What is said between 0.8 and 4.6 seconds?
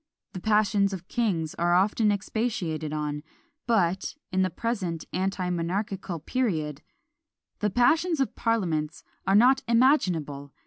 of kings are often expatiated on; but, in the